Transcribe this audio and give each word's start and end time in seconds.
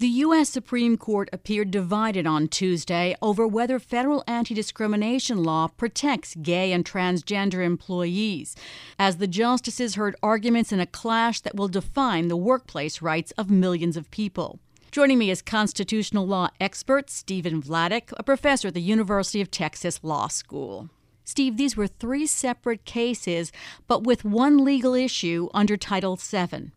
The 0.00 0.24
U.S. 0.24 0.48
Supreme 0.48 0.96
Court 0.96 1.28
appeared 1.30 1.70
divided 1.70 2.26
on 2.26 2.48
Tuesday 2.48 3.14
over 3.20 3.46
whether 3.46 3.78
federal 3.78 4.24
anti 4.26 4.54
discrimination 4.54 5.44
law 5.44 5.68
protects 5.68 6.34
gay 6.36 6.72
and 6.72 6.86
transgender 6.86 7.62
employees, 7.62 8.56
as 8.98 9.18
the 9.18 9.26
justices 9.26 9.96
heard 9.96 10.16
arguments 10.22 10.72
in 10.72 10.80
a 10.80 10.86
clash 10.86 11.40
that 11.40 11.54
will 11.54 11.68
define 11.68 12.28
the 12.28 12.36
workplace 12.38 13.02
rights 13.02 13.32
of 13.32 13.50
millions 13.50 13.94
of 13.94 14.10
people. 14.10 14.58
Joining 14.90 15.18
me 15.18 15.30
is 15.30 15.42
constitutional 15.42 16.26
law 16.26 16.48
expert 16.58 17.10
Stephen 17.10 17.60
Vladeck, 17.60 18.10
a 18.16 18.22
professor 18.22 18.68
at 18.68 18.74
the 18.74 18.80
University 18.80 19.42
of 19.42 19.50
Texas 19.50 20.00
Law 20.02 20.28
School. 20.28 20.88
Steve, 21.26 21.58
these 21.58 21.76
were 21.76 21.86
three 21.86 22.26
separate 22.26 22.86
cases, 22.86 23.52
but 23.86 24.04
with 24.04 24.24
one 24.24 24.64
legal 24.64 24.94
issue 24.94 25.50
under 25.52 25.76
Title 25.76 26.16
VII. 26.16 26.70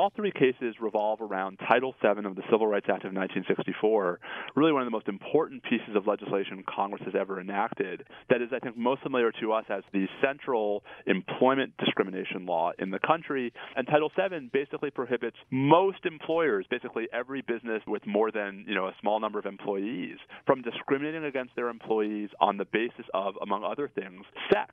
All 0.00 0.10
three 0.16 0.32
cases 0.32 0.76
revolve 0.80 1.20
around 1.20 1.58
Title 1.68 1.94
VII 2.00 2.24
of 2.24 2.34
the 2.34 2.40
Civil 2.50 2.66
Rights 2.66 2.86
Act 2.88 3.04
of 3.04 3.12
1964, 3.12 4.18
really 4.56 4.72
one 4.72 4.80
of 4.80 4.86
the 4.86 4.90
most 4.90 5.08
important 5.08 5.62
pieces 5.62 5.94
of 5.94 6.06
legislation 6.06 6.64
Congress 6.74 7.02
has 7.04 7.12
ever 7.14 7.38
enacted. 7.38 8.04
That 8.30 8.40
is, 8.40 8.48
I 8.50 8.60
think, 8.60 8.78
most 8.78 9.02
familiar 9.02 9.30
to 9.42 9.52
us 9.52 9.66
as 9.68 9.82
the 9.92 10.06
central 10.24 10.84
employment 11.06 11.74
discrimination 11.76 12.46
law 12.46 12.72
in 12.78 12.90
the 12.90 12.98
country. 12.98 13.52
And 13.76 13.86
Title 13.86 14.10
VII 14.16 14.48
basically 14.50 14.88
prohibits 14.88 15.36
most 15.50 16.06
employers, 16.06 16.64
basically 16.70 17.06
every 17.12 17.42
business 17.42 17.82
with 17.86 18.06
more 18.06 18.30
than 18.30 18.64
you 18.66 18.74
know 18.74 18.86
a 18.86 18.94
small 19.02 19.20
number 19.20 19.38
of 19.38 19.44
employees, 19.44 20.16
from 20.46 20.62
discriminating 20.62 21.26
against 21.26 21.54
their 21.56 21.68
employees 21.68 22.30
on 22.40 22.56
the 22.56 22.64
basis 22.64 23.04
of, 23.12 23.34
among 23.42 23.64
other 23.64 23.90
things, 23.94 24.24
sex. 24.50 24.72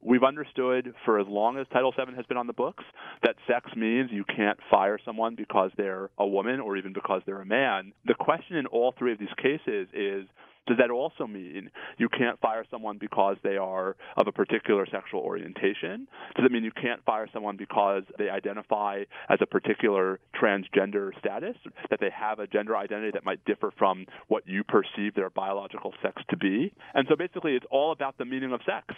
We've 0.00 0.22
understood 0.22 0.94
for 1.04 1.18
as 1.18 1.26
long 1.28 1.58
as 1.58 1.66
Title 1.72 1.92
VII 1.92 2.14
has 2.14 2.24
been 2.26 2.36
on 2.36 2.46
the 2.46 2.52
books 2.52 2.84
that 3.22 3.34
sex 3.48 3.68
means 3.76 4.10
you 4.12 4.24
can't 4.24 4.59
fire 4.70 4.98
someone 5.04 5.34
because 5.34 5.70
they're 5.76 6.10
a 6.18 6.26
woman 6.26 6.60
or 6.60 6.76
even 6.76 6.92
because 6.92 7.22
they're 7.26 7.40
a 7.40 7.46
man. 7.46 7.92
The 8.06 8.14
question 8.14 8.56
in 8.56 8.66
all 8.66 8.94
three 8.98 9.12
of 9.12 9.18
these 9.18 9.28
cases 9.36 9.88
is 9.92 10.26
does 10.66 10.78
that 10.78 10.90
also 10.90 11.26
mean 11.26 11.70
you 11.98 12.08
can't 12.08 12.38
fire 12.40 12.64
someone 12.70 12.98
because 12.98 13.36
they 13.42 13.56
are 13.56 13.96
of 14.16 14.28
a 14.28 14.32
particular 14.32 14.86
sexual 14.86 15.20
orientation? 15.20 16.06
Does 16.36 16.46
it 16.46 16.52
mean 16.52 16.62
you 16.62 16.70
can't 16.70 17.04
fire 17.04 17.26
someone 17.32 17.56
because 17.56 18.04
they 18.18 18.28
identify 18.28 19.02
as 19.28 19.38
a 19.40 19.46
particular 19.46 20.20
transgender 20.40 21.10
status, 21.18 21.56
that 21.90 21.98
they 21.98 22.10
have 22.10 22.38
a 22.38 22.46
gender 22.46 22.76
identity 22.76 23.10
that 23.14 23.24
might 23.24 23.44
differ 23.44 23.72
from 23.76 24.06
what 24.28 24.46
you 24.46 24.62
perceive 24.62 25.14
their 25.14 25.30
biological 25.30 25.92
sex 26.02 26.22
to 26.30 26.36
be? 26.36 26.72
And 26.94 27.06
so 27.08 27.16
basically, 27.16 27.56
it's 27.56 27.66
all 27.70 27.90
about 27.90 28.16
the 28.18 28.24
meaning 28.24 28.52
of 28.52 28.60
sex. 28.64 28.94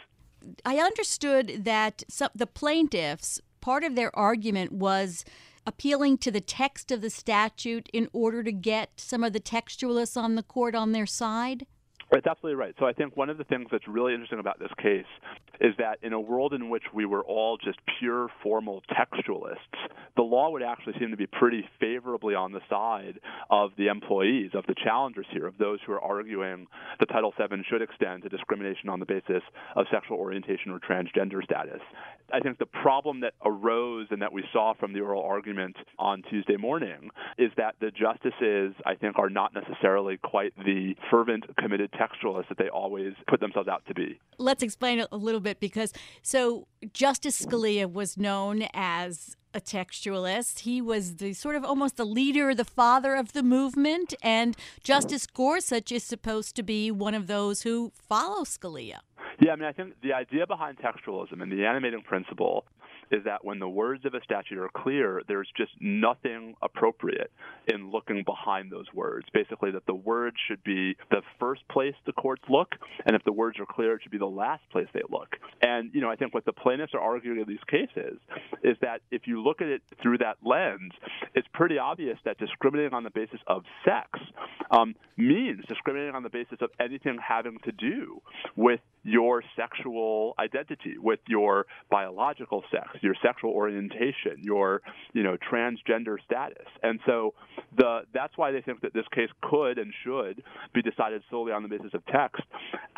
I 0.66 0.78
understood 0.78 1.64
that 1.64 2.02
some, 2.08 2.30
the 2.34 2.46
plaintiffs, 2.46 3.40
part 3.60 3.84
of 3.84 3.94
their 3.94 4.14
argument 4.14 4.72
was 4.72 5.24
appealing 5.66 6.18
to 6.18 6.30
the 6.30 6.40
text 6.40 6.90
of 6.90 7.00
the 7.00 7.10
statute 7.10 7.88
in 7.92 8.08
order 8.12 8.42
to 8.42 8.52
get 8.52 8.90
some 8.96 9.22
of 9.22 9.32
the 9.32 9.40
textualists 9.40 10.20
on 10.20 10.34
the 10.34 10.42
court 10.42 10.74
on 10.74 10.92
their 10.92 11.06
side? 11.06 11.66
That's 12.12 12.26
absolutely 12.26 12.60
right. 12.60 12.74
So 12.78 12.84
I 12.84 12.92
think 12.92 13.16
one 13.16 13.30
of 13.30 13.38
the 13.38 13.44
things 13.44 13.68
that's 13.72 13.88
really 13.88 14.12
interesting 14.12 14.38
about 14.38 14.58
this 14.58 14.68
case 14.76 15.06
is 15.62 15.74
that 15.78 15.96
in 16.02 16.12
a 16.12 16.20
world 16.20 16.52
in 16.52 16.68
which 16.68 16.82
we 16.92 17.06
were 17.06 17.22
all 17.22 17.56
just 17.56 17.78
pure 17.98 18.28
formal 18.42 18.82
textualists, 18.92 19.56
the 20.14 20.22
law 20.22 20.50
would 20.50 20.62
actually 20.62 20.92
seem 20.98 21.10
to 21.10 21.16
be 21.16 21.26
pretty 21.26 21.64
favorably 21.80 22.34
on 22.34 22.52
the 22.52 22.60
side 22.68 23.18
of 23.48 23.70
the 23.78 23.86
employees, 23.86 24.50
of 24.52 24.66
the 24.66 24.74
challengers 24.84 25.24
here, 25.30 25.46
of 25.46 25.56
those 25.56 25.78
who 25.86 25.92
are 25.92 26.02
arguing 26.02 26.66
that 27.00 27.06
Title 27.06 27.32
VII 27.38 27.62
should 27.70 27.80
extend 27.80 28.24
to 28.24 28.28
discrimination 28.28 28.90
on 28.90 29.00
the 29.00 29.06
basis 29.06 29.42
of 29.74 29.86
sexual 29.90 30.18
orientation 30.18 30.70
or 30.70 30.80
transgender 30.80 31.42
status. 31.42 31.80
I 32.32 32.40
think 32.40 32.58
the 32.58 32.66
problem 32.66 33.20
that 33.20 33.34
arose 33.44 34.08
and 34.10 34.20
that 34.22 34.32
we 34.32 34.44
saw 34.52 34.74
from 34.74 34.92
the 34.92 35.00
oral 35.00 35.22
argument 35.22 35.76
on 35.98 36.22
Tuesday 36.30 36.56
morning 36.56 37.10
is 37.38 37.50
that 37.56 37.76
the 37.80 37.90
justices, 37.90 38.74
I 38.86 38.94
think, 38.94 39.18
are 39.18 39.30
not 39.30 39.54
necessarily 39.54 40.18
quite 40.18 40.52
the 40.56 40.94
fervent, 41.10 41.44
committed 41.56 41.90
that 42.48 42.58
they 42.58 42.68
always 42.68 43.14
put 43.28 43.40
themselves 43.40 43.68
out 43.68 43.84
to 43.86 43.94
be. 43.94 44.18
Let's 44.38 44.62
explain 44.62 44.98
it 45.00 45.08
a 45.12 45.16
little 45.16 45.40
bit 45.40 45.60
because 45.60 45.92
so 46.22 46.66
Justice 46.92 47.44
Scalia 47.44 47.90
was 47.90 48.16
known 48.16 48.64
as 48.74 49.36
a 49.54 49.60
textualist. 49.60 50.60
He 50.60 50.80
was 50.80 51.16
the 51.16 51.32
sort 51.34 51.56
of 51.56 51.64
almost 51.64 51.96
the 51.96 52.06
leader, 52.06 52.54
the 52.54 52.64
father 52.64 53.14
of 53.14 53.32
the 53.32 53.42
movement, 53.42 54.14
and 54.22 54.56
Justice 54.82 55.26
Gorsuch 55.26 55.92
is 55.92 56.02
supposed 56.02 56.56
to 56.56 56.62
be 56.62 56.90
one 56.90 57.14
of 57.14 57.26
those 57.26 57.62
who 57.62 57.92
follow 57.94 58.44
Scalia. 58.44 59.00
Yeah, 59.40 59.52
I 59.52 59.56
mean, 59.56 59.64
I 59.64 59.72
think 59.72 59.94
the 60.02 60.12
idea 60.12 60.46
behind 60.46 60.78
textualism 60.78 61.42
and 61.42 61.50
the 61.50 61.64
animating 61.64 62.02
principle 62.02 62.64
is 63.10 63.24
that 63.24 63.44
when 63.44 63.58
the 63.58 63.68
words 63.68 64.04
of 64.06 64.14
a 64.14 64.20
statute 64.22 64.58
are 64.58 64.70
clear, 64.74 65.22
there's 65.28 65.48
just 65.56 65.72
nothing 65.80 66.54
appropriate 66.62 67.30
in 67.68 67.90
looking 67.90 68.22
behind 68.24 68.72
those 68.72 68.86
words. 68.94 69.26
Basically, 69.34 69.70
that 69.70 69.84
the 69.86 69.94
words 69.94 70.36
should 70.48 70.62
be 70.64 70.96
the 71.10 71.20
first 71.38 71.60
place 71.68 71.94
the 72.06 72.12
courts 72.12 72.42
look, 72.48 72.68
and 73.04 73.14
if 73.14 73.22
the 73.24 73.32
words 73.32 73.58
are 73.60 73.66
clear, 73.66 73.96
it 73.96 74.02
should 74.02 74.12
be 74.12 74.18
the 74.18 74.24
last 74.24 74.62
place 74.70 74.86
they 74.94 75.02
look. 75.10 75.36
And, 75.60 75.90
you 75.92 76.00
know, 76.00 76.10
I 76.10 76.16
think 76.16 76.32
what 76.32 76.46
the 76.46 76.52
plaintiffs 76.52 76.94
are 76.94 77.00
arguing 77.00 77.40
in 77.40 77.46
these 77.46 77.64
cases 77.68 78.18
is 78.64 78.76
that 78.80 79.02
if 79.10 79.22
you 79.26 79.42
look 79.42 79.60
at 79.60 79.68
it 79.68 79.82
through 80.02 80.18
that 80.18 80.38
lens, 80.44 80.92
it's 81.34 81.48
pretty 81.52 81.78
obvious 81.78 82.18
that 82.24 82.38
discriminating 82.38 82.94
on 82.94 83.04
the 83.04 83.10
basis 83.10 83.40
of 83.46 83.62
sex 83.84 84.08
um, 84.70 84.94
means 85.18 85.64
discriminating 85.68 86.14
on 86.14 86.22
the 86.22 86.30
basis 86.30 86.58
of 86.62 86.70
anything 86.80 87.18
having 87.26 87.58
to 87.64 87.72
do 87.72 88.22
with 88.56 88.80
your 89.04 89.21
sexual 89.56 90.34
identity, 90.38 90.96
with 90.98 91.20
your 91.28 91.66
biological 91.90 92.62
sex, 92.70 92.88
your 93.00 93.14
sexual 93.22 93.50
orientation, 93.50 94.36
your 94.38 94.82
you 95.12 95.22
know 95.22 95.36
transgender 95.50 96.16
status, 96.24 96.66
and 96.82 97.00
so 97.06 97.34
the 97.76 98.00
that's 98.12 98.36
why 98.36 98.50
they 98.50 98.60
think 98.60 98.80
that 98.80 98.94
this 98.94 99.06
case 99.14 99.30
could 99.42 99.78
and 99.78 99.92
should 100.04 100.42
be 100.74 100.82
decided 100.82 101.22
solely 101.30 101.52
on 101.52 101.62
the 101.62 101.68
basis 101.68 101.92
of 101.94 102.04
text, 102.06 102.42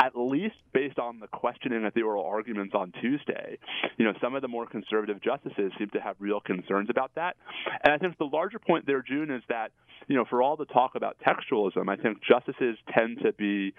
at 0.01 0.17
least 0.17 0.57
based 0.73 0.99
on 0.99 1.21
the 1.21 1.27
questioning 1.27 1.85
at 1.85 1.95
the 1.95 2.03
oral 2.03 2.25
arguments 2.25 2.75
on 2.75 2.93
Tuesday. 3.01 3.59
You 3.97 4.05
know, 4.05 4.13
some 4.21 4.35
of 4.35 4.43
the 4.43 4.49
more 4.49 4.67
conservative 4.67 5.21
justices 5.23 5.73
seem 5.79 5.91
to 5.91 6.01
have 6.01 6.17
real 6.19 6.41
concerns 6.41 6.89
about 6.91 7.13
that, 7.17 7.37
and 7.83 7.93
I 7.93 7.99
think 7.99 8.17
the 8.19 8.25
larger 8.25 8.59
point 8.59 8.87
there, 8.87 9.03
June, 9.03 9.31
is 9.31 9.43
that 9.49 9.71
you 10.09 10.17
know 10.17 10.25
for 10.29 10.43
all 10.43 10.57
the 10.57 10.67
talk 10.67 10.95
about 10.95 11.17
textualism, 11.27 11.89
I 11.89 11.97
think 11.97 12.19
justices 12.23 12.77
tend 12.93 13.19
to 13.23 13.33
be, 13.33 13.75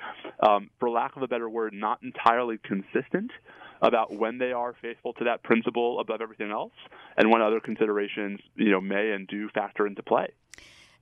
um, 0.45 0.69
for 0.79 0.89
lack 0.89 1.15
of 1.15 1.23
a 1.23 1.27
better 1.27 1.49
word, 1.49 1.73
not 1.73 2.01
entirely 2.03 2.57
consistent 2.63 3.31
about 3.81 4.13
when 4.13 4.37
they 4.37 4.51
are 4.51 4.73
faithful 4.81 5.13
to 5.13 5.25
that 5.25 5.43
principle 5.43 5.99
above 5.99 6.21
everything 6.21 6.51
else 6.51 6.73
and 7.17 7.29
when 7.29 7.41
other 7.41 7.59
considerations, 7.59 8.39
you 8.55 8.71
know, 8.71 8.81
may 8.81 9.11
and 9.11 9.27
do 9.27 9.49
factor 9.49 9.85
into 9.85 10.01
play. 10.01 10.27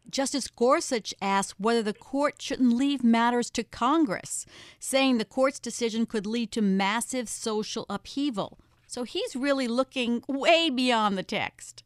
Justice 0.09 0.47
Gorsuch 0.47 1.13
asked 1.21 1.59
whether 1.59 1.81
the 1.81 1.93
court 1.93 2.41
shouldn't 2.41 2.73
leave 2.73 3.03
matters 3.03 3.49
to 3.51 3.63
Congress, 3.63 4.45
saying 4.79 5.17
the 5.17 5.25
court's 5.25 5.59
decision 5.59 6.05
could 6.05 6.25
lead 6.25 6.51
to 6.51 6.61
massive 6.61 7.29
social 7.29 7.85
upheaval. 7.89 8.59
So 8.85 9.03
he's 9.03 9.35
really 9.35 9.67
looking 9.67 10.23
way 10.27 10.69
beyond 10.69 11.17
the 11.17 11.23
text. 11.23 11.83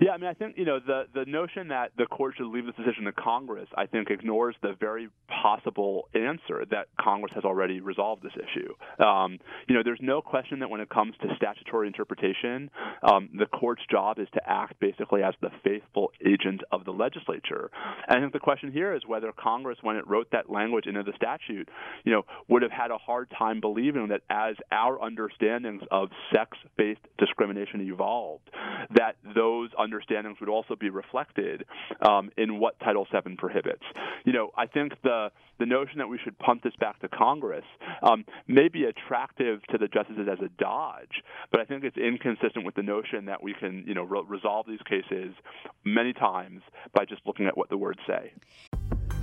Yeah, 0.00 0.12
I 0.12 0.16
mean, 0.16 0.30
I 0.30 0.34
think 0.34 0.56
you 0.56 0.64
know 0.64 0.78
the 0.78 1.04
the 1.12 1.24
notion 1.24 1.68
that 1.68 1.90
the 1.98 2.06
court 2.06 2.34
should 2.36 2.46
leave 2.46 2.66
this 2.66 2.74
decision 2.76 3.04
to 3.04 3.12
Congress, 3.12 3.68
I 3.76 3.86
think, 3.86 4.10
ignores 4.10 4.54
the 4.62 4.74
very 4.78 5.08
possible 5.42 6.08
answer 6.14 6.64
that 6.70 6.86
Congress 7.00 7.32
has 7.34 7.44
already 7.44 7.80
resolved 7.80 8.22
this 8.22 8.32
issue. 8.34 9.04
Um, 9.04 9.38
you 9.68 9.74
know, 9.74 9.82
there's 9.84 9.98
no 10.00 10.22
question 10.22 10.60
that 10.60 10.70
when 10.70 10.80
it 10.80 10.88
comes 10.88 11.14
to 11.22 11.28
statutory 11.36 11.88
interpretation, 11.88 12.70
um, 13.02 13.28
the 13.36 13.46
court's 13.46 13.82
job 13.90 14.18
is 14.20 14.28
to 14.34 14.40
act 14.48 14.78
basically 14.78 15.22
as 15.24 15.34
the 15.40 15.50
faithful 15.64 16.12
agent 16.24 16.62
of 16.70 16.84
the 16.84 16.92
legislature. 16.92 17.70
And 18.06 18.18
I 18.18 18.20
think 18.20 18.32
the 18.32 18.38
question 18.38 18.70
here 18.70 18.94
is 18.94 19.02
whether 19.06 19.32
Congress, 19.32 19.78
when 19.82 19.96
it 19.96 20.06
wrote 20.06 20.28
that 20.30 20.48
language 20.48 20.86
into 20.86 21.02
the 21.02 21.12
statute, 21.16 21.68
you 22.04 22.12
know, 22.12 22.22
would 22.48 22.62
have 22.62 22.70
had 22.70 22.92
a 22.92 22.98
hard 22.98 23.30
time 23.36 23.60
believing 23.60 24.08
that 24.08 24.22
as 24.30 24.54
our 24.70 25.02
understandings 25.02 25.82
of 25.90 26.10
sex-based 26.32 27.00
discrimination 27.18 27.80
evolved, 27.80 28.48
that 28.94 29.16
those 29.34 29.70
understandings 29.88 30.38
would 30.40 30.48
also 30.48 30.76
be 30.76 30.90
reflected 30.90 31.64
um, 32.06 32.30
in 32.36 32.58
what 32.58 32.78
Title 32.80 33.06
VII 33.10 33.36
prohibits. 33.36 33.82
You 34.24 34.32
know, 34.32 34.50
I 34.56 34.66
think 34.66 34.92
the 35.02 35.30
the 35.58 35.66
notion 35.66 35.98
that 35.98 36.08
we 36.08 36.18
should 36.22 36.38
pump 36.38 36.62
this 36.62 36.74
back 36.78 37.00
to 37.00 37.08
Congress 37.08 37.64
um, 38.02 38.24
may 38.46 38.68
be 38.68 38.84
attractive 38.84 39.60
to 39.70 39.78
the 39.78 39.88
justices 39.88 40.28
as 40.30 40.38
a 40.38 40.48
dodge, 40.62 41.22
but 41.50 41.60
I 41.60 41.64
think 41.64 41.82
it's 41.82 41.96
inconsistent 41.96 42.64
with 42.64 42.76
the 42.76 42.82
notion 42.82 43.24
that 43.24 43.42
we 43.42 43.54
can, 43.54 43.84
you 43.84 43.94
know, 43.94 44.04
re- 44.04 44.22
resolve 44.28 44.66
these 44.68 44.82
cases 44.88 45.34
many 45.84 46.12
times 46.12 46.62
by 46.94 47.04
just 47.04 47.22
looking 47.26 47.46
at 47.46 47.56
what 47.56 47.70
the 47.70 47.76
words 47.76 47.98
say. 48.06 48.32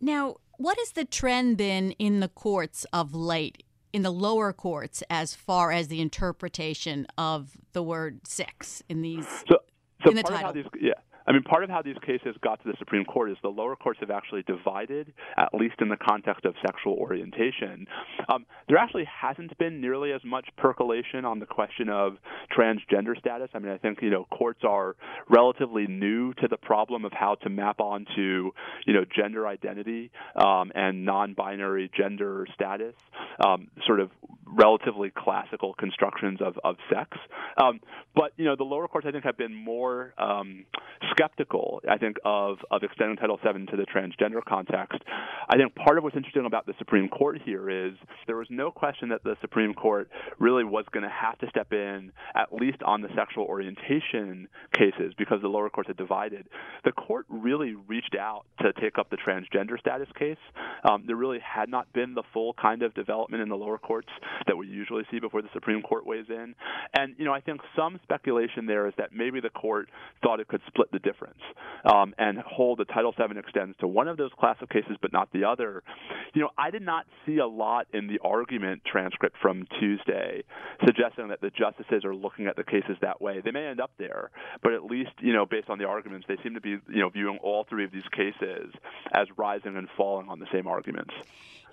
Now, 0.00 0.36
what 0.56 0.78
has 0.78 0.92
the 0.92 1.04
trend 1.04 1.56
been 1.56 1.92
in 1.92 2.20
the 2.20 2.28
courts 2.28 2.86
of 2.92 3.14
late, 3.14 3.62
in 3.92 4.02
the 4.02 4.10
lower 4.10 4.52
courts, 4.52 5.02
as 5.10 5.34
far 5.34 5.72
as 5.72 5.88
the 5.88 6.00
interpretation 6.00 7.06
of 7.18 7.56
the 7.72 7.82
word 7.82 8.26
sex 8.26 8.82
in 8.88 9.02
these 9.02 9.26
so, 9.48 9.56
so 10.02 10.10
in 10.10 10.16
the 10.16 10.22
part 10.22 10.34
title? 10.34 10.50
Of 10.50 10.56
how 10.56 10.70
these, 10.70 10.82
yeah. 10.82 10.99
I 11.30 11.32
mean, 11.32 11.44
part 11.44 11.62
of 11.62 11.70
how 11.70 11.80
these 11.80 11.94
cases 12.04 12.34
got 12.42 12.60
to 12.64 12.68
the 12.68 12.74
Supreme 12.80 13.04
Court 13.04 13.30
is 13.30 13.36
the 13.40 13.50
lower 13.50 13.76
courts 13.76 14.00
have 14.00 14.10
actually 14.10 14.42
divided, 14.42 15.12
at 15.38 15.54
least 15.54 15.76
in 15.80 15.88
the 15.88 15.96
context 15.96 16.44
of 16.44 16.56
sexual 16.60 16.94
orientation. 16.94 17.86
Um, 18.28 18.46
there 18.66 18.76
actually 18.76 19.04
hasn't 19.04 19.56
been 19.56 19.80
nearly 19.80 20.10
as 20.10 20.22
much 20.24 20.48
percolation 20.56 21.24
on 21.24 21.38
the 21.38 21.46
question 21.46 21.88
of 21.88 22.16
transgender 22.52 23.16
status. 23.16 23.48
I 23.54 23.60
mean, 23.60 23.70
I 23.70 23.78
think 23.78 24.02
you 24.02 24.10
know 24.10 24.26
courts 24.36 24.62
are 24.64 24.96
relatively 25.28 25.86
new 25.86 26.34
to 26.34 26.48
the 26.48 26.56
problem 26.56 27.04
of 27.04 27.12
how 27.12 27.36
to 27.42 27.48
map 27.48 27.78
onto 27.78 28.50
you 28.84 28.92
know 28.92 29.04
gender 29.04 29.46
identity 29.46 30.10
um, 30.34 30.72
and 30.74 31.04
non-binary 31.04 31.92
gender 31.96 32.44
status, 32.56 32.96
um, 33.46 33.68
sort 33.86 34.00
of 34.00 34.10
relatively 34.52 35.12
classical 35.16 35.74
constructions 35.74 36.40
of, 36.42 36.58
of 36.64 36.74
sex. 36.92 37.16
Um, 37.56 37.80
but 38.16 38.32
you 38.36 38.44
know, 38.44 38.56
the 38.56 38.64
lower 38.64 38.88
courts 38.88 39.06
I 39.08 39.12
think 39.12 39.22
have 39.22 39.38
been 39.38 39.54
more 39.54 40.12
um, 40.18 40.64
skeptical, 41.20 41.80
I 41.88 41.98
think, 41.98 42.16
of, 42.24 42.58
of 42.70 42.82
extending 42.82 43.16
Title 43.16 43.38
VII 43.42 43.66
to 43.66 43.76
the 43.76 43.84
transgender 43.84 44.42
context. 44.46 44.98
I 45.48 45.56
think 45.56 45.74
part 45.74 45.98
of 45.98 46.04
what's 46.04 46.16
interesting 46.16 46.46
about 46.46 46.66
the 46.66 46.74
Supreme 46.78 47.08
Court 47.08 47.40
here 47.44 47.68
is 47.68 47.92
there 48.26 48.36
was 48.36 48.46
no 48.50 48.70
question 48.70 49.10
that 49.10 49.22
the 49.22 49.36
Supreme 49.40 49.74
Court 49.74 50.08
really 50.38 50.64
was 50.64 50.84
going 50.92 51.02
to 51.02 51.10
have 51.10 51.38
to 51.38 51.48
step 51.50 51.72
in, 51.72 52.12
at 52.34 52.52
least 52.52 52.82
on 52.84 53.02
the 53.02 53.08
sexual 53.14 53.44
orientation 53.44 54.48
cases, 54.72 55.12
because 55.18 55.42
the 55.42 55.48
lower 55.48 55.68
courts 55.68 55.88
had 55.88 55.96
divided. 55.96 56.46
The 56.84 56.92
court 56.92 57.26
really 57.28 57.74
reached 57.74 58.16
out 58.18 58.44
to 58.60 58.72
take 58.80 58.98
up 58.98 59.10
the 59.10 59.16
transgender 59.16 59.78
status 59.78 60.08
case. 60.18 60.38
Um, 60.88 61.04
there 61.06 61.16
really 61.16 61.40
had 61.40 61.68
not 61.68 61.92
been 61.92 62.14
the 62.14 62.22
full 62.32 62.54
kind 62.54 62.82
of 62.82 62.94
development 62.94 63.42
in 63.42 63.48
the 63.48 63.56
lower 63.56 63.78
courts 63.78 64.08
that 64.46 64.56
we 64.56 64.66
usually 64.66 65.02
see 65.10 65.18
before 65.18 65.42
the 65.42 65.48
Supreme 65.52 65.82
Court 65.82 66.06
weighs 66.06 66.26
in. 66.28 66.54
And, 66.96 67.14
you 67.18 67.24
know, 67.24 67.32
I 67.32 67.40
think 67.40 67.60
some 67.76 68.00
speculation 68.04 68.66
there 68.66 68.86
is 68.86 68.94
that 68.96 69.10
maybe 69.12 69.40
the 69.40 69.50
court 69.50 69.90
thought 70.22 70.40
it 70.40 70.48
could 70.48 70.62
split 70.66 70.90
the 70.92 70.98
difference 71.02 71.40
um, 71.84 72.14
and 72.18 72.38
hold 72.38 72.78
the 72.78 72.84
Title 72.84 73.12
VII 73.16 73.38
extends 73.38 73.76
to 73.78 73.86
one 73.86 74.08
of 74.08 74.16
those 74.16 74.30
class 74.38 74.56
of 74.60 74.68
cases 74.68 74.96
but 75.00 75.12
not 75.12 75.28
the 75.32 75.44
other. 75.44 75.82
You 76.34 76.42
know, 76.42 76.50
I 76.56 76.70
did 76.70 76.82
not 76.82 77.06
see 77.26 77.38
a 77.38 77.46
lot 77.46 77.86
in 77.92 78.06
the 78.06 78.18
argument 78.24 78.82
transcript 78.84 79.36
from 79.40 79.66
Tuesday 79.78 80.42
suggesting 80.84 81.28
that 81.28 81.40
the 81.40 81.50
justices 81.50 82.04
are 82.04 82.14
looking 82.14 82.46
at 82.46 82.56
the 82.56 82.64
cases 82.64 82.96
that 83.00 83.20
way. 83.20 83.40
They 83.44 83.50
may 83.50 83.66
end 83.66 83.80
up 83.80 83.92
there, 83.98 84.30
but 84.62 84.72
at 84.72 84.84
least, 84.84 85.10
you 85.20 85.32
know, 85.32 85.46
based 85.46 85.68
on 85.68 85.78
the 85.78 85.84
arguments, 85.84 86.26
they 86.28 86.36
seem 86.42 86.54
to 86.54 86.60
be, 86.60 86.70
you 86.70 87.00
know, 87.00 87.08
viewing 87.08 87.38
all 87.42 87.64
three 87.68 87.84
of 87.84 87.92
these 87.92 88.08
cases 88.12 88.72
as 89.12 89.26
rising 89.36 89.76
and 89.76 89.88
falling 89.96 90.28
on 90.28 90.38
the 90.38 90.46
same 90.52 90.66
arguments. 90.66 91.12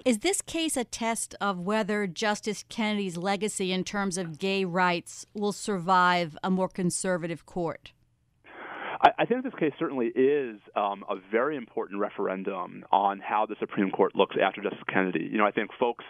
Is 0.05 0.19
this 0.19 0.41
case 0.41 0.77
a 0.77 0.83
test 0.83 1.35
of 1.41 1.59
whether 1.59 2.07
Justice 2.07 2.63
Kennedy's 2.69 3.17
legacy 3.17 3.71
in 3.71 3.83
terms 3.83 4.17
of 4.17 4.39
gay 4.39 4.63
rights 4.63 5.25
will 5.33 5.51
survive 5.51 6.37
a 6.43 6.49
more 6.49 6.69
conservative 6.69 7.45
court? 7.45 7.91
I, 9.01 9.09
I 9.19 9.25
think 9.25 9.43
this 9.43 9.53
case 9.59 9.73
certainly 9.79 10.07
is 10.07 10.59
um, 10.75 11.03
a 11.09 11.15
very 11.31 11.55
important 11.57 11.99
referendum 11.99 12.83
on 12.91 13.19
how 13.19 13.45
the 13.45 13.55
Supreme 13.59 13.91
Court 13.91 14.15
looks 14.15 14.35
after 14.41 14.61
Justice 14.61 14.81
Kennedy. 14.91 15.29
You 15.31 15.37
know, 15.37 15.45
I 15.45 15.51
think 15.51 15.71
folks 15.79 16.05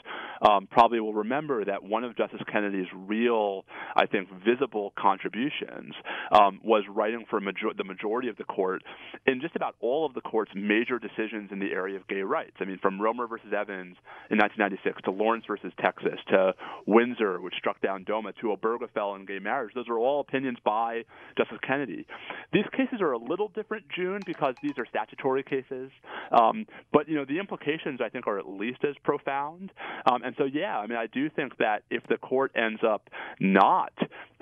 um, 0.48 0.68
probably 0.70 1.00
will 1.00 1.14
remember 1.14 1.66
that 1.66 1.84
one 1.84 2.04
of 2.04 2.16
Justice 2.18 2.42
Kennedy's 2.52 2.88
real, 2.96 3.66
I 3.96 4.06
think, 4.06 4.30
visible 4.46 4.94
contributions 4.98 5.94
um, 6.32 6.60
was 6.64 6.84
writing 6.90 7.26
for 7.30 7.40
major- 7.40 7.74
the 7.76 7.84
majority 7.84 8.30
of 8.30 8.38
the 8.38 8.44
court 8.44 8.84
in 9.26 9.42
just 9.42 9.56
about 9.56 9.76
all 9.82 10.06
of 10.06 10.14
the 10.14 10.22
court's 10.22 10.52
major 10.56 11.00
decisions 11.00 11.52
in 11.52 11.60
the 11.60 11.72
area 11.72 11.98
of 11.98 12.08
gay 12.08 12.22
rights. 12.22 12.56
I 12.60 12.66
mean, 12.66 12.80
from 12.82 13.02
Romer 13.02 13.28
versus 13.28 13.52
Evans 13.54 13.98
in 14.30 14.38
1996 14.38 15.02
to 15.04 15.12
Lawrence 15.12 15.46
versus 15.48 15.72
Texas 15.82 16.20
to 16.30 16.54
Windsor, 16.86 17.42
which 17.42 17.56
struck 17.58 17.82
down 17.82 18.04
DOMA, 18.04 18.34
to 18.42 18.56
Obergefell 18.56 19.16
and 19.16 19.28
gay 19.28 19.40
marriage. 19.40 19.74
Those 19.74 19.90
are 19.90 19.98
all 19.98 20.22
opinions 20.22 20.58
by 20.64 21.04
Justice 21.38 21.60
Kennedy. 21.66 22.06
These 22.54 22.66
cases 22.78 23.02
are 23.02 23.12
a 23.12 23.18
little 23.18 23.50
different, 23.50 23.86
June, 23.96 24.22
because 24.26 24.56
these 24.62 24.74
are 24.78 24.86
statutory 24.86 25.44
cases. 25.44 25.92
Um, 26.32 26.66
but 26.94 27.10
you 27.10 27.16
know, 27.16 27.26
the 27.26 27.40
implications 27.40 28.00
I 28.04 28.10
think 28.10 28.28
are 28.28 28.38
at 28.40 28.48
least 28.48 28.84
as 28.88 28.96
profound. 29.04 29.72
Um, 30.10 30.22
and 30.24 30.36
so, 30.38 30.46
yeah, 30.46 30.78
I 30.78 30.88
mean, 30.88 30.98
I 30.98 31.08
do 31.08 31.30
think 31.30 31.58
that 31.58 31.84
if 31.90 32.04
the 32.08 32.18
court 32.18 32.52
ends 32.56 32.82
up 32.88 33.10
not 33.40 33.94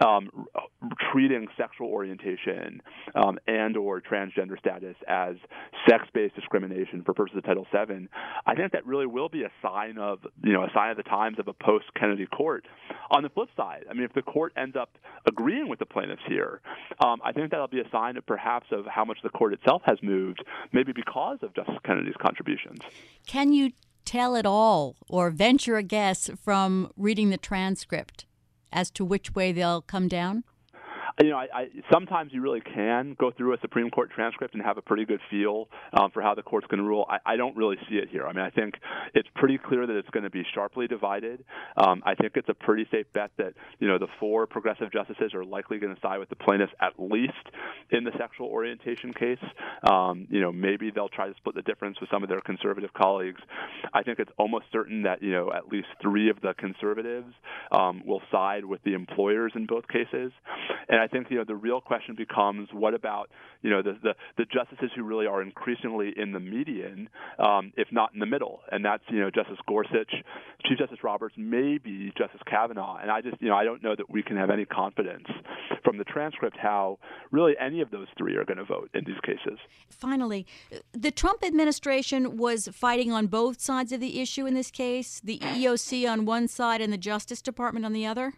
um, 0.04 0.30
treating 1.12 1.48
sexual 1.58 1.88
orientation 1.88 2.82
um, 3.16 3.40
and 3.48 3.78
or 3.78 4.02
transgender 4.02 4.60
status 4.60 4.96
as 5.08 5.36
sex-based 5.90 6.36
discrimination 6.36 7.04
for 7.06 7.14
purposes 7.14 7.38
of 7.38 7.46
Title 7.46 7.66
VII, 7.72 8.08
I 8.46 8.56
think 8.56 8.74
that 8.74 8.86
really 8.86 9.06
will 9.06 9.30
be 9.30 9.44
a 9.44 9.52
sign 9.62 9.98
of 9.98 10.20
you 10.44 10.54
know 10.54 10.64
a 10.64 10.70
sign 10.74 10.92
of 10.92 10.98
the 10.98 11.04
times 11.04 11.40
of 11.40 11.48
a 11.48 11.54
post-Kennedy 11.54 12.28
court. 12.28 12.66
On 13.12 13.24
the 13.24 13.30
flip 13.30 13.50
side, 13.56 13.86
I 13.90 13.94
mean, 13.94 14.04
if 14.04 14.14
the 14.14 14.22
court 14.22 14.54
ends 14.58 14.76
up 14.76 14.98
agreeing 15.28 15.70
with 15.70 15.80
the 15.80 15.86
plaintiffs 15.86 16.22
here, 16.28 16.62
um, 17.04 17.22
I 17.24 17.32
think 17.32 17.52
that'll 17.52 17.68
be 17.68 17.80
a 17.80 17.90
sign 17.92 18.18
of 18.18 18.25
perhaps 18.26 18.68
of 18.72 18.86
how 18.86 19.06
much 19.06 19.20
the 19.24 19.30
court 19.30 19.54
itself 19.54 19.82
has 19.86 19.98
moved, 20.02 20.44
maybe 20.72 20.92
because 20.92 21.40
of 21.42 21.54
Justice 21.54 21.78
Kennedy's 21.84 22.16
contributions. 22.20 22.80
Can 23.28 23.54
you 23.54 23.72
tell 24.04 24.36
at 24.36 24.46
all 24.46 24.96
or 25.10 25.30
venture 25.32 25.78
a 25.78 25.84
guess 25.84 26.30
from 26.44 26.92
reading 26.96 27.30
the 27.30 27.38
transcript 27.38 28.26
as 28.72 28.92
to 28.92 29.06
which 29.06 29.34
way 29.34 29.52
they'll 29.52 29.82
come 29.82 30.08
down? 30.08 30.44
You 31.22 31.30
know, 31.30 31.38
I, 31.38 31.48
I 31.54 31.68
sometimes 31.92 32.34
you 32.34 32.42
really 32.42 32.60
can 32.60 33.16
go 33.18 33.32
through 33.32 33.54
a 33.54 33.58
Supreme 33.62 33.90
Court 33.90 34.12
transcript 34.12 34.54
and 34.54 34.62
have 34.64 34.78
a 34.78 34.82
pretty 34.82 35.06
good 35.06 35.22
feel 35.32 35.70
um, 35.94 36.12
for 36.12 36.22
how 36.22 36.36
the 36.36 36.42
court's 36.42 36.68
going 36.68 36.80
to 36.80 36.84
rule. 36.84 37.06
I, 37.10 37.34
I 37.34 37.36
don't 37.38 37.56
really 37.56 37.78
see 37.90 37.96
it 37.96 38.10
here. 38.10 38.28
I 38.28 38.34
mean, 38.34 38.44
I 38.44 38.50
think 38.50 38.76
it's 39.14 39.30
pretty 39.36 39.58
clear 39.58 39.88
that 39.88 39.96
it's 39.96 40.10
going 40.10 40.26
to 40.26 40.30
be 40.30 40.44
sharply 40.54 40.88
divided. 40.88 41.46
Um, 41.78 42.04
I 42.06 42.16
think 42.16 42.34
it's 42.36 42.50
a 42.50 42.54
pretty 42.54 42.86
safe 42.92 43.06
bet 43.14 43.32
that 43.38 43.54
you 43.80 43.88
know 43.88 43.98
the 43.98 44.08
four 44.20 44.46
progressive 44.46 44.92
justices 44.92 45.34
are 45.34 45.46
likely 45.46 45.78
going 45.78 45.96
to 45.96 46.02
side 46.02 46.18
with 46.18 46.30
the 46.30 46.36
plaintiffs 46.36 46.74
at 46.82 46.94
least 47.00 47.34
in 47.92 48.04
the 48.04 48.12
sexual 48.18 48.48
orientation 48.48 49.14
case. 49.14 49.40
Um, 49.90 50.28
you 50.30 50.42
know, 50.42 50.52
maybe 50.52 50.92
they'll 50.94 51.10
try 51.10 51.28
to 51.28 51.36
split 51.38 51.56
the 51.56 51.62
difference 51.62 52.00
with 52.02 52.10
some 52.10 52.24
of 52.24 52.30
their 52.30 52.42
conservative 52.42 52.92
colleagues. 52.94 53.40
I 53.94 54.04
think 54.04 54.20
it's 54.20 54.32
almost 54.38 54.66
certain 54.74 55.04
that 55.04 55.24
you 55.24 55.32
know 55.32 55.54
at 55.54 55.70
least 55.70 55.88
three 56.02 56.30
of 56.30 56.42
the 56.42 56.54
conservatives 56.58 57.34
um, 57.72 58.04
will 58.06 58.22
side 58.32 58.66
with 58.66 58.84
the 58.84 58.94
employers 58.94 59.54
in 59.56 59.66
both 59.66 59.88
cases, 59.88 60.34
and 60.90 61.05
I 61.06 61.08
think 61.08 61.28
you 61.30 61.38
know 61.38 61.44
the 61.46 61.56
real 61.56 61.82
question 61.82 62.16
becomes 62.16 62.70
what 62.74 62.96
about 62.96 63.30
you 63.62 63.70
know 63.70 63.84
the 63.84 63.94
the, 64.02 64.16
the 64.38 64.46
justices 64.46 64.90
who 64.96 65.04
really 65.04 65.28
are 65.28 65.44
increasingly 65.44 66.12
in 66.18 66.32
the 66.32 66.40
median, 66.40 67.10
um, 67.38 67.72
if 67.78 67.90
not 67.92 68.12
in 68.16 68.20
the 68.20 68.26
middle, 68.26 68.62
and 68.72 68.84
that's 68.84 69.04
you 69.10 69.20
know 69.20 69.30
Justice 69.30 69.60
Gorsuch, 69.68 70.12
Chief 70.66 70.80
Justice 70.80 71.04
Roberts, 71.04 71.36
maybe 71.38 72.12
Justice 72.18 72.42
Kavanaugh, 72.48 72.98
and 72.98 73.12
I 73.12 73.22
just 73.22 73.40
you 73.40 73.50
know 73.50 73.56
I 73.56 73.64
don't 73.64 73.84
know 73.84 73.96
that 73.96 74.10
we 74.10 74.24
can 74.24 74.36
have 74.36 74.50
any 74.50 74.66
confidence 74.66 75.28
from 75.84 76.00
the 76.00 76.04
transcript 76.06 76.58
how 76.60 76.98
really 77.30 77.54
any 77.60 77.82
of 77.82 77.92
those 77.92 78.08
three 78.18 78.36
are 78.36 78.46
going 78.46 78.58
to 78.58 78.66
vote 78.66 78.90
in 78.96 79.04
these 79.06 79.20
cases. 79.24 79.60
Finally, 79.92 80.48
the 80.92 81.12
Trump 81.12 81.44
administration 81.46 82.36
was 82.36 82.68
fighting 82.74 83.12
on 83.12 83.28
both 83.28 83.62
sides 83.62 83.92
of 83.92 84.00
the 84.00 84.20
issue 84.22 84.48
in 84.48 84.56
this 84.56 84.72
case, 84.72 85.22
the 85.24 85.38
EEOC 85.38 86.10
on 86.12 86.26
one 86.26 86.48
side 86.48 86.82
and 86.82 86.92
the 86.92 86.98
Justice 86.98 87.44
Department 87.44 87.86
on 87.86 87.94
the 87.94 88.08
other. 88.08 88.34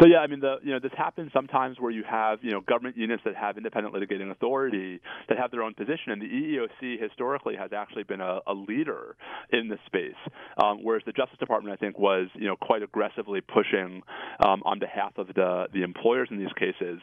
So 0.00 0.06
yeah, 0.06 0.18
I 0.18 0.28
mean, 0.28 0.38
the 0.38 0.56
you 0.62 0.72
know 0.72 0.78
this 0.80 0.92
happens 0.96 1.32
sometimes 1.32 1.80
where 1.80 1.90
you 1.90 2.04
have 2.08 2.38
you 2.42 2.52
know 2.52 2.60
government 2.60 2.96
units 2.96 3.22
that 3.24 3.34
have 3.34 3.56
independent 3.56 3.94
litigating 3.94 4.30
authority 4.30 5.00
that 5.28 5.38
have 5.38 5.50
their 5.50 5.62
own 5.62 5.74
position, 5.74 6.12
and 6.12 6.22
the 6.22 6.26
EEOC 6.26 7.02
historically 7.02 7.56
has 7.56 7.72
actually 7.72 8.04
been 8.04 8.20
a, 8.20 8.38
a 8.46 8.54
leader 8.54 9.16
in 9.50 9.68
this 9.68 9.80
space, 9.86 10.14
um, 10.62 10.84
whereas 10.84 11.02
the 11.04 11.12
Justice 11.12 11.38
Department 11.40 11.72
I 11.72 11.76
think 11.76 11.98
was 11.98 12.28
you 12.34 12.46
know 12.46 12.54
quite 12.54 12.82
aggressively 12.82 13.40
pushing 13.40 14.02
um, 14.38 14.62
on 14.64 14.78
behalf 14.78 15.18
of 15.18 15.26
the 15.34 15.66
the 15.72 15.82
employers 15.82 16.28
in 16.30 16.38
these 16.38 16.52
cases. 16.56 17.00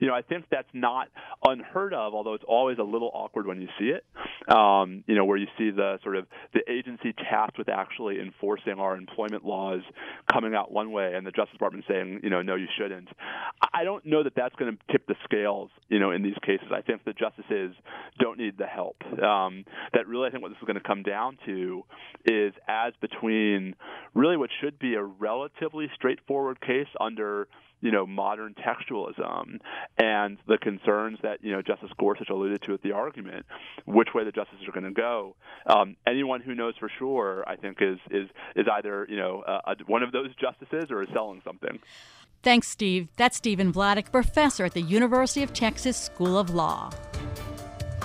You 0.00 0.08
know, 0.08 0.14
I 0.14 0.20
think 0.20 0.44
that's 0.50 0.68
not 0.74 1.08
unheard 1.46 1.94
of, 1.94 2.12
although 2.12 2.34
it's 2.34 2.44
always 2.46 2.76
a 2.78 2.82
little 2.82 3.10
awkward 3.14 3.46
when 3.46 3.62
you 3.62 3.68
see 3.78 3.86
it. 3.86 4.04
Um, 4.54 5.02
you 5.06 5.14
know, 5.14 5.24
where 5.24 5.38
you 5.38 5.46
see 5.56 5.70
the 5.70 5.98
sort 6.02 6.16
of 6.16 6.26
the 6.52 6.60
agency 6.70 7.14
tasked 7.14 7.56
with 7.56 7.70
actually 7.70 8.20
enforcing 8.20 8.74
our 8.78 8.96
employment 8.96 9.46
laws 9.46 9.80
coming 10.30 10.54
out 10.54 10.70
one 10.70 10.92
way, 10.92 11.14
and 11.14 11.26
the 11.26 11.30
Justice 11.30 11.52
Department 11.52 11.86
saying 11.88 12.20
you 12.22 12.28
know 12.28 12.33
know, 12.34 12.42
no, 12.42 12.54
you 12.54 12.66
shouldn't. 12.78 13.08
I 13.72 13.84
don't 13.84 14.04
know 14.04 14.22
that 14.22 14.34
that's 14.36 14.54
going 14.56 14.76
to 14.76 14.92
tip 14.92 15.06
the 15.06 15.14
scales, 15.24 15.70
you 15.88 15.98
know, 15.98 16.10
in 16.10 16.22
these 16.22 16.36
cases. 16.44 16.68
I 16.72 16.82
think 16.82 17.04
the 17.04 17.12
justices 17.12 17.74
don't 18.18 18.38
need 18.38 18.58
the 18.58 18.66
help. 18.66 18.96
Um, 19.22 19.64
that 19.92 20.06
really, 20.06 20.28
I 20.28 20.30
think 20.30 20.42
what 20.42 20.50
this 20.50 20.58
is 20.58 20.66
going 20.66 20.80
to 20.80 20.86
come 20.86 21.02
down 21.02 21.38
to 21.46 21.84
is 22.24 22.52
as 22.68 22.92
between 23.00 23.74
really 24.14 24.36
what 24.36 24.50
should 24.60 24.78
be 24.78 24.94
a 24.94 25.02
relatively 25.02 25.90
straightforward 25.94 26.60
case 26.60 26.88
under 27.00 27.48
you 27.84 27.90
know, 27.90 28.06
modern 28.06 28.54
textualism 28.54 29.58
and 29.98 30.38
the 30.48 30.56
concerns 30.56 31.18
that, 31.22 31.44
you 31.44 31.52
know, 31.52 31.60
Justice 31.60 31.90
Gorsuch 31.98 32.30
alluded 32.30 32.62
to 32.62 32.72
at 32.72 32.82
the 32.82 32.92
argument, 32.92 33.44
which 33.84 34.08
way 34.14 34.24
the 34.24 34.32
justices 34.32 34.66
are 34.66 34.72
going 34.72 34.92
to 34.92 34.98
go. 34.98 35.36
Um, 35.66 35.94
anyone 36.06 36.40
who 36.40 36.54
knows 36.54 36.72
for 36.80 36.90
sure, 36.98 37.44
I 37.46 37.56
think, 37.56 37.82
is 37.82 37.98
is 38.10 38.30
is 38.56 38.66
either, 38.72 39.06
you 39.10 39.18
know, 39.18 39.44
one 39.86 40.02
of 40.02 40.12
those 40.12 40.30
justices 40.36 40.90
or 40.90 41.02
is 41.02 41.10
selling 41.12 41.42
something. 41.44 41.78
Thanks, 42.42 42.68
Steve. 42.68 43.08
That's 43.16 43.36
Stephen 43.36 43.70
Vladeck, 43.70 44.10
professor 44.10 44.64
at 44.64 44.72
the 44.72 44.82
University 44.82 45.42
of 45.42 45.52
Texas 45.52 45.98
School 45.98 46.38
of 46.38 46.48
Law. 46.48 46.90